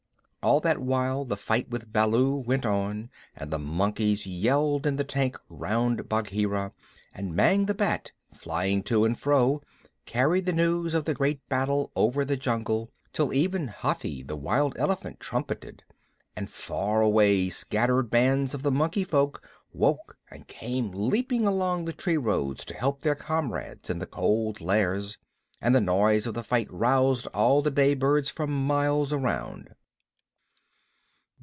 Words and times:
All 0.43 0.59
that 0.61 0.79
while 0.79 1.23
the 1.23 1.37
fight 1.37 1.69
with 1.69 1.93
Baloo 1.93 2.35
went 2.35 2.65
on, 2.65 3.11
and 3.35 3.51
the 3.51 3.59
monkeys 3.59 4.25
yelled 4.25 4.87
in 4.87 4.95
the 4.95 5.03
tank 5.03 5.37
round 5.49 6.09
Bagheera, 6.09 6.71
and 7.13 7.35
Mang 7.35 7.67
the 7.67 7.75
Bat, 7.75 8.11
flying 8.33 8.81
to 8.85 9.05
and 9.05 9.15
fro, 9.19 9.61
carried 10.07 10.47
the 10.47 10.51
news 10.51 10.95
of 10.95 11.05
the 11.05 11.13
great 11.13 11.47
battle 11.47 11.91
over 11.95 12.25
the 12.25 12.37
jungle, 12.37 12.89
till 13.13 13.31
even 13.35 13.67
Hathi 13.67 14.23
the 14.23 14.35
Wild 14.35 14.75
Elephant 14.79 15.19
trumpeted, 15.19 15.83
and, 16.35 16.49
far 16.49 17.03
away, 17.03 17.47
scattered 17.51 18.09
bands 18.09 18.55
of 18.55 18.63
the 18.63 18.71
Monkey 18.71 19.03
Folk 19.03 19.45
woke 19.71 20.17
and 20.31 20.47
came 20.47 20.89
leaping 20.91 21.45
along 21.45 21.85
the 21.85 21.93
tree 21.93 22.17
roads 22.17 22.65
to 22.65 22.73
help 22.73 23.01
their 23.01 23.13
comrades 23.13 23.91
in 23.91 23.99
the 23.99 24.07
Cold 24.07 24.59
Lairs, 24.59 25.19
and 25.61 25.75
the 25.75 25.81
noise 25.81 26.25
of 26.25 26.33
the 26.33 26.41
fight 26.43 26.67
roused 26.73 27.27
all 27.27 27.61
the 27.61 27.69
day 27.69 27.93
birds 27.93 28.31
for 28.31 28.47
miles 28.47 29.13
round. 29.13 29.75